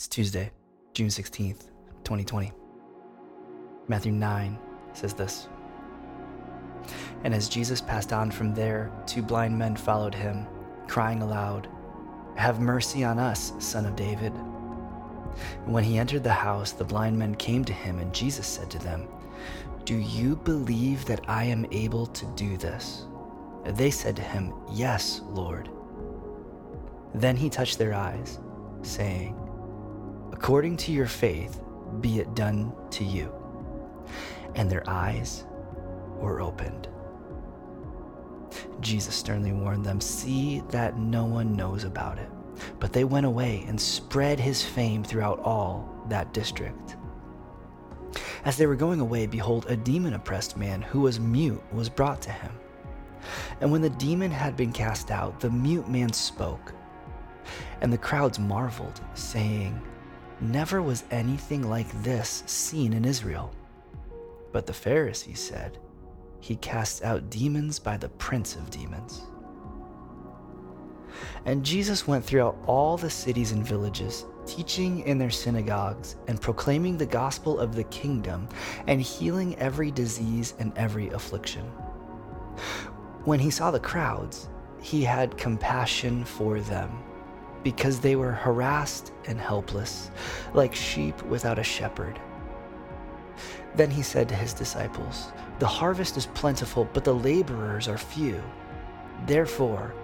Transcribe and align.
It's 0.00 0.08
Tuesday, 0.08 0.50
June 0.94 1.08
16th, 1.08 1.68
2020. 2.04 2.52
Matthew 3.86 4.12
9 4.12 4.58
says 4.94 5.12
this 5.12 5.46
And 7.22 7.34
as 7.34 7.50
Jesus 7.50 7.82
passed 7.82 8.10
on 8.10 8.30
from 8.30 8.54
there, 8.54 8.90
two 9.04 9.20
blind 9.20 9.58
men 9.58 9.76
followed 9.76 10.14
him, 10.14 10.46
crying 10.88 11.20
aloud, 11.20 11.68
Have 12.36 12.60
mercy 12.60 13.04
on 13.04 13.18
us, 13.18 13.52
son 13.58 13.84
of 13.84 13.94
David. 13.94 14.32
And 14.32 15.74
when 15.74 15.84
he 15.84 15.98
entered 15.98 16.24
the 16.24 16.32
house, 16.32 16.72
the 16.72 16.82
blind 16.82 17.18
men 17.18 17.34
came 17.34 17.62
to 17.66 17.74
him, 17.74 17.98
and 17.98 18.14
Jesus 18.14 18.46
said 18.46 18.70
to 18.70 18.78
them, 18.78 19.06
Do 19.84 19.98
you 19.98 20.34
believe 20.34 21.04
that 21.04 21.28
I 21.28 21.44
am 21.44 21.66
able 21.72 22.06
to 22.06 22.24
do 22.36 22.56
this? 22.56 23.04
They 23.66 23.90
said 23.90 24.16
to 24.16 24.22
him, 24.22 24.54
Yes, 24.72 25.20
Lord. 25.26 25.68
Then 27.14 27.36
he 27.36 27.50
touched 27.50 27.76
their 27.76 27.92
eyes, 27.92 28.40
saying, 28.80 29.36
According 30.42 30.78
to 30.78 30.92
your 30.92 31.06
faith, 31.06 31.60
be 32.00 32.18
it 32.18 32.34
done 32.34 32.72
to 32.92 33.04
you. 33.04 33.30
And 34.54 34.70
their 34.70 34.82
eyes 34.88 35.44
were 36.16 36.40
opened. 36.40 36.88
Jesus 38.80 39.14
sternly 39.14 39.52
warned 39.52 39.84
them, 39.84 40.00
See 40.00 40.62
that 40.70 40.98
no 40.98 41.26
one 41.26 41.54
knows 41.54 41.84
about 41.84 42.18
it. 42.18 42.30
But 42.78 42.94
they 42.94 43.04
went 43.04 43.26
away 43.26 43.66
and 43.68 43.78
spread 43.78 44.40
his 44.40 44.64
fame 44.64 45.04
throughout 45.04 45.40
all 45.40 46.06
that 46.08 46.32
district. 46.32 46.96
As 48.46 48.56
they 48.56 48.64
were 48.66 48.76
going 48.76 49.00
away, 49.00 49.26
behold, 49.26 49.66
a 49.68 49.76
demon 49.76 50.14
oppressed 50.14 50.56
man 50.56 50.80
who 50.80 51.02
was 51.02 51.20
mute 51.20 51.62
was 51.70 51.90
brought 51.90 52.22
to 52.22 52.32
him. 52.32 52.52
And 53.60 53.70
when 53.70 53.82
the 53.82 53.90
demon 53.90 54.30
had 54.30 54.56
been 54.56 54.72
cast 54.72 55.10
out, 55.10 55.38
the 55.38 55.50
mute 55.50 55.86
man 55.86 56.14
spoke. 56.14 56.72
And 57.82 57.92
the 57.92 57.98
crowds 57.98 58.38
marveled, 58.38 59.02
saying, 59.12 59.78
Never 60.40 60.80
was 60.80 61.04
anything 61.10 61.68
like 61.68 62.02
this 62.02 62.42
seen 62.46 62.94
in 62.94 63.04
Israel. 63.04 63.52
But 64.52 64.66
the 64.66 64.72
Pharisees 64.72 65.38
said, 65.38 65.78
He 66.40 66.56
casts 66.56 67.02
out 67.02 67.28
demons 67.28 67.78
by 67.78 67.98
the 67.98 68.08
prince 68.08 68.56
of 68.56 68.70
demons. 68.70 69.20
And 71.44 71.62
Jesus 71.64 72.06
went 72.06 72.24
throughout 72.24 72.56
all 72.66 72.96
the 72.96 73.10
cities 73.10 73.52
and 73.52 73.66
villages, 73.66 74.24
teaching 74.46 75.00
in 75.00 75.18
their 75.18 75.30
synagogues 75.30 76.16
and 76.26 76.40
proclaiming 76.40 76.96
the 76.96 77.04
gospel 77.04 77.58
of 77.60 77.74
the 77.74 77.84
kingdom 77.84 78.48
and 78.86 79.02
healing 79.02 79.58
every 79.58 79.90
disease 79.90 80.54
and 80.58 80.72
every 80.76 81.08
affliction. 81.10 81.66
When 83.24 83.40
he 83.40 83.50
saw 83.50 83.70
the 83.70 83.80
crowds, 83.80 84.48
he 84.80 85.04
had 85.04 85.36
compassion 85.36 86.24
for 86.24 86.60
them 86.60 87.02
because 87.62 88.00
they 88.00 88.16
were 88.16 88.32
harassed 88.32 89.12
and 89.26 89.40
helpless, 89.40 90.10
like 90.54 90.74
sheep 90.74 91.20
without 91.24 91.58
a 91.58 91.64
shepherd. 91.64 92.18
Then 93.74 93.90
he 93.90 94.02
said 94.02 94.28
to 94.28 94.34
his 94.34 94.52
disciples, 94.52 95.32
The 95.58 95.66
harvest 95.66 96.16
is 96.16 96.26
plentiful, 96.26 96.88
but 96.92 97.04
the 97.04 97.14
laborers 97.14 97.88
are 97.88 97.98
few. 97.98 98.42
Therefore, 99.26 99.94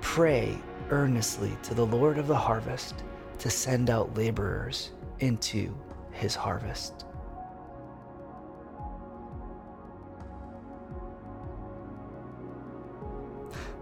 pray 0.00 0.58
earnestly 0.90 1.56
to 1.62 1.74
the 1.74 1.86
Lord 1.86 2.18
of 2.18 2.26
the 2.26 2.36
harvest 2.36 3.04
to 3.38 3.50
send 3.50 3.90
out 3.90 4.16
laborers 4.16 4.92
into 5.20 5.74
his 6.12 6.34
harvest. 6.34 7.04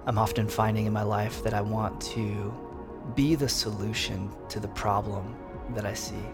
I'm 0.05 0.19
often 0.19 0.49
finding 0.49 0.87
in 0.87 0.93
my 0.93 1.05
life 1.05 1.45
that 1.45 1.55
I 1.55 1.61
want 1.61 2.01
to 2.01 2.53
be 3.15 3.35
the 3.35 3.49
solution 3.49 4.31
to 4.49 4.61
the 4.61 4.69
problem 4.69 5.37
that 5.75 5.85
I 5.85 5.95
see 5.95 6.25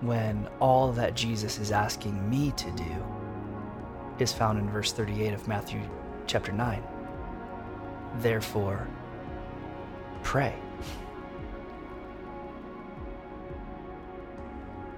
when 0.00 0.48
all 0.60 0.92
that 0.92 1.14
Jesus 1.14 1.58
is 1.58 1.72
asking 1.72 2.28
me 2.28 2.52
to 2.52 2.70
do 2.72 3.04
is 4.18 4.32
found 4.32 4.58
in 4.58 4.68
verse 4.68 4.92
38 4.92 5.32
of 5.32 5.48
Matthew 5.48 5.80
chapter 6.26 6.52
9. 6.52 6.82
Therefore, 8.18 8.86
pray. 10.22 10.54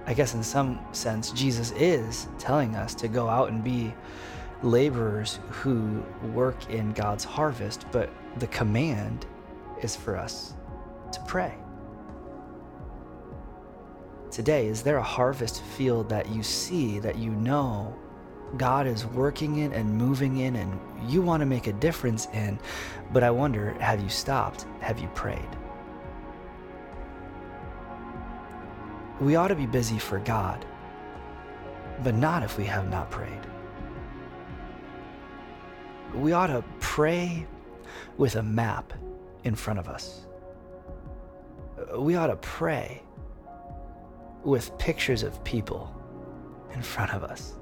I 0.05 0.13
guess 0.13 0.33
in 0.33 0.43
some 0.43 0.79
sense, 0.91 1.31
Jesus 1.31 1.71
is 1.71 2.27
telling 2.37 2.75
us 2.75 2.93
to 2.95 3.07
go 3.07 3.27
out 3.27 3.49
and 3.49 3.63
be 3.63 3.93
laborers 4.63 5.39
who 5.49 6.03
work 6.33 6.69
in 6.69 6.93
God's 6.93 7.23
harvest, 7.23 7.85
but 7.91 8.09
the 8.37 8.47
command 8.47 9.25
is 9.81 9.95
for 9.95 10.15
us 10.15 10.53
to 11.13 11.19
pray. 11.21 11.53
Today, 14.31 14.67
is 14.67 14.83
there 14.83 14.97
a 14.97 15.03
harvest 15.03 15.63
field 15.63 16.09
that 16.09 16.29
you 16.29 16.43
see 16.43 16.99
that 16.99 17.17
you 17.17 17.31
know 17.31 17.95
God 18.55 18.85
is 18.85 19.05
working 19.05 19.57
in 19.57 19.73
and 19.73 19.97
moving 19.97 20.37
in 20.37 20.57
and 20.57 20.79
you 21.09 21.21
want 21.21 21.41
to 21.41 21.45
make 21.45 21.67
a 21.67 21.73
difference 21.73 22.27
in? 22.33 22.59
But 23.11 23.23
I 23.23 23.31
wonder 23.31 23.73
have 23.79 24.01
you 24.01 24.09
stopped? 24.09 24.65
Have 24.79 24.99
you 24.99 25.07
prayed? 25.15 25.49
We 29.19 29.35
ought 29.35 29.47
to 29.47 29.55
be 29.55 29.65
busy 29.65 29.97
for 29.97 30.19
God, 30.19 30.63
but 32.03 32.13
not 32.13 32.43
if 32.43 32.59
we 32.59 32.65
have 32.65 32.89
not 32.89 33.09
prayed. 33.09 33.41
We 36.13 36.33
ought 36.33 36.47
to 36.47 36.63
pray 36.79 37.47
with 38.17 38.35
a 38.35 38.43
map 38.43 38.93
in 39.43 39.55
front 39.55 39.79
of 39.79 39.87
us 39.87 40.26
we 41.95 42.15
ought 42.15 42.27
to 42.27 42.35
pray 42.37 43.01
with 44.43 44.77
pictures 44.77 45.23
of 45.23 45.43
people 45.43 45.93
in 46.73 46.81
front 46.81 47.13
of 47.13 47.23
us. 47.23 47.53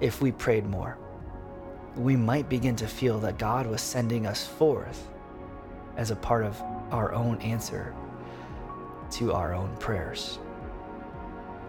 If 0.00 0.20
we 0.20 0.32
prayed 0.32 0.66
more, 0.66 0.98
we 1.96 2.16
might 2.16 2.48
begin 2.48 2.76
to 2.76 2.86
feel 2.86 3.18
that 3.20 3.38
God 3.38 3.66
was 3.66 3.80
sending 3.80 4.26
us 4.26 4.46
forth 4.46 5.08
as 5.96 6.10
a 6.10 6.16
part 6.16 6.44
of 6.44 6.60
our 6.90 7.12
own 7.12 7.40
answer 7.40 7.94
to 9.12 9.32
our 9.32 9.54
own 9.54 9.76
prayers. 9.76 10.38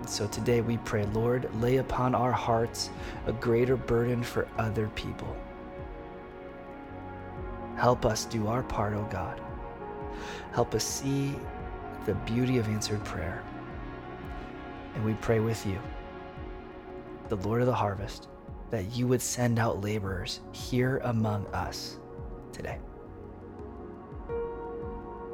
So 0.08 0.28
today 0.28 0.62
we 0.62 0.78
pray, 0.80 1.06
Lord, 1.08 1.50
lay 1.62 1.78
upon 1.78 2.16
our 2.16 2.32
hearts 2.32 2.90
a 3.28 3.34
greater 3.34 3.78
burden 3.78 4.24
for 4.24 4.48
other 4.58 4.88
people. 4.96 5.36
Help 7.76 8.06
us 8.06 8.26
do 8.26 8.48
our 8.48 8.64
part, 8.64 8.94
O 8.94 9.00
oh 9.00 9.08
God. 9.12 9.42
Help 10.52 10.76
us 10.76 10.84
see 10.84 11.36
the 12.06 12.14
beauty 12.14 12.58
of 12.58 12.68
answered 12.68 13.04
prayer. 13.04 13.44
And 14.96 15.04
we 15.04 15.14
pray 15.16 15.40
with 15.40 15.66
you, 15.66 15.80
the 17.30 17.38
Lord 17.38 17.62
of 17.62 17.68
the 17.68 17.74
harvest, 17.74 18.28
that 18.70 18.96
you 18.96 19.08
would 19.08 19.22
send 19.22 19.58
out 19.58 19.82
laborers 19.82 20.42
here 20.52 21.00
among 21.04 21.48
us 21.48 22.00
today. 22.52 22.80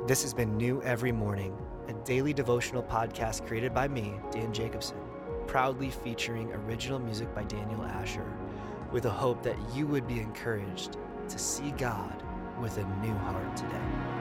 This 0.08 0.22
has 0.24 0.34
been 0.34 0.58
New 0.58 0.82
Every 0.84 1.12
Morning, 1.12 1.56
a 1.88 1.94
daily 2.06 2.34
devotional 2.34 2.82
podcast 2.82 3.46
created 3.46 3.74
by 3.74 3.88
me, 3.88 4.16
Dan 4.32 4.54
Jacobson, 4.54 4.98
proudly 5.46 5.90
featuring 5.90 6.52
original 6.54 7.00
music 7.00 7.34
by 7.36 7.44
Daniel 7.44 7.84
Asher, 7.84 8.26
with 8.92 9.06
a 9.06 9.12
hope 9.12 9.44
that 9.44 9.58
you 9.76 9.86
would 9.88 10.08
be 10.08 10.20
encouraged 10.20 10.98
to 11.28 11.38
see 11.38 11.72
God 11.72 12.24
with 12.60 12.78
a 12.78 12.84
new 13.02 13.14
heart 13.20 13.56
today. 13.56 14.19